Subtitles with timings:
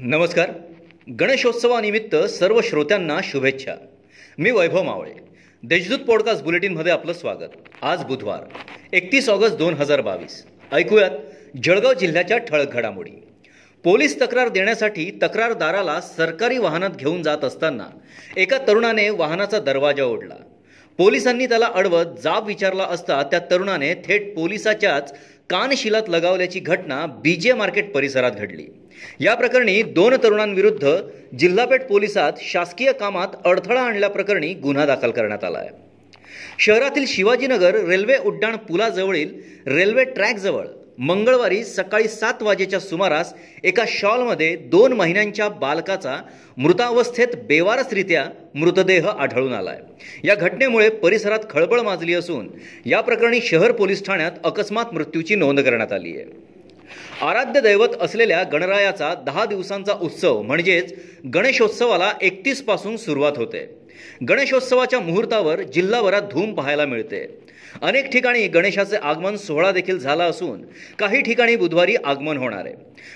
[0.00, 0.50] नमस्कार.
[1.20, 3.74] गणेशोत्सवानिमित्त सर्व श्रोत्यांना शुभेच्छा.
[4.38, 5.12] मी वैभव मावळे.
[5.62, 7.68] देशदूत पॉडकास्ट बुलेटिनमध्ये आपलं स्वागत.
[7.82, 8.44] आज बुधवार
[8.92, 10.46] एकतीस ऑगस्ट दोन हजार बावीस.
[10.72, 11.10] ऐकूयात
[11.62, 13.10] जळगाव जिल्ह्याच्या ठळक घडामोडी.
[13.84, 17.86] पोलीस तक्रार देण्यासाठी तक्रारदाराला सरकारी वाहनात घेऊन जात असताना
[18.36, 20.36] एका तरुणाने वाहनाचा दरवाजा ओढला.
[20.98, 25.12] पोलिसांनी त्याला अडवत जाब विचारला असता त्या तरुणाने थेट पोलिसाच्याच
[25.50, 28.66] कानशिलात लगावल्याची घटना बीजे मार्केट परिसरात घडली.
[29.20, 30.96] या प्रकरणी दोन तरुणांविरुद्ध
[31.38, 35.70] जिल्हापेठ पोलिसात शासकीय कामात अडथळा आणल्याप्रकरणी गुन्हा दाखल करण्यात आला आहे
[36.58, 39.32] शहरातील शिवाजीनगर रेल्वे उड्डाण पुलाजवळील
[39.66, 40.66] रेल्वे ट्रॅकजवळ
[40.98, 43.32] मंगळवारी सकाळी सात वाजेच्या सुमारास
[43.64, 46.16] एका शॉलमध्ये दोन महिन्यांच्या बालकाचा
[46.56, 48.24] मृतावस्थेत बेवारसरित्या
[48.54, 52.48] मृतदेह आढळून आला आहे या घटनेमुळे परिसरात खळबळ माजली असून
[52.86, 56.24] या प्रकरणी शहर पोलीस ठाण्यात अकस्मात मृत्यूची नोंद करण्यात आली आहे.
[57.22, 60.94] आराध्य दैवत असलेल्या गणरायाचा दहा दिवसांचा उत्सव म्हणजेच
[61.34, 63.78] गणेशोत्सवाला एकतीसपासून सुरुवात होते.
[64.28, 67.40] गणेशोत्सवाच्या मुहूर्तावर जिल्हाभरात धूम पाहायला मिळते.
[67.82, 70.62] अनेक ठिकाणी गणेशाचे आगमन सोहळा देखील झाला असून
[70.98, 72.74] काही ठिकाणी बुधवारी आगमन होणार आहे.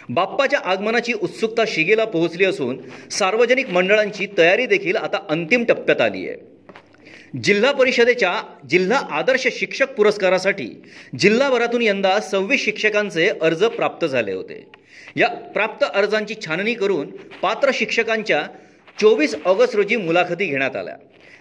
[0.08, 2.78] बाप्पाच्या आगमनाची उत्सुकता शिगेला पोहोचली असून
[3.10, 6.51] सार्वजनिक मंडळांची तयारी देखील आता अंतिम टप्प्यात आली आहे.
[7.44, 10.68] जिल्हा परिषदेच्या जिल्हा आदर्श शिक्षक पुरस्कारासाठी
[11.18, 14.66] जिल्हाभरातून यंदा सव्वीस शिक्षकांचे अर्ज प्राप्त झाले होते.
[15.16, 17.10] या प्राप्त अर्जांची छाननी करून
[17.42, 18.42] पात्र शिक्षकांच्या
[19.00, 20.96] चोवीस ऑगस्ट रोजी मुलाखती घेण्यात आल्या.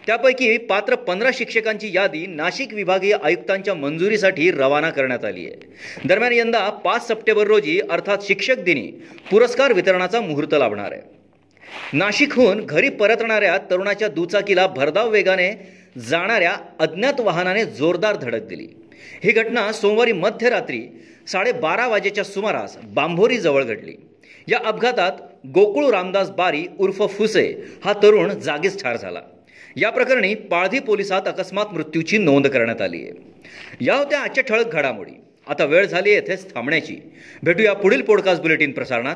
[0.05, 6.07] त्यापैकी पात्र पंधरा शिक्षकांची यादी नाशिक विभागीय आयुक्तांच्या मंजुरीसाठी रवाना करण्यात आली आहे.
[6.07, 8.87] दरम्यान यंदा पाच सप्टेंबर रोजी अर्थात शिक्षक दिनी
[9.31, 11.20] पुरस्कार वितरणाचा मुहूर्त लाभणार आहे.
[11.93, 18.67] नाशिकहून घरी परतणाऱ्या तरुणाच्या दुचाकीला भरधाव वेगाने जाणाऱ्या अज्ञात वाहनाने जोरदार धडक दिली.
[19.23, 23.93] ही घटना सोमवारी मध्यरात्री साडेबारा वाजेच्या सुमारास बांभोरीजवळ घडली.
[24.47, 25.11] या अपघातात
[25.47, 29.21] गोकुळ रामदास बारी उर्फ फुसे हा तरुण जागीच ठार झाला.
[29.75, 33.11] या प्रकरणी पाळधी पोलिसात अकस्मात मृत्यूची नोंद करण्यात आली आहे.
[33.81, 35.11] या होत्या आजच्या ठळक घडामोडी.
[35.47, 36.97] आता वेळ झाली येथेच थांबण्याची.
[37.43, 39.15] भेटूया पुढील पॉडकास्ट बुलेटिन प्रसारणात.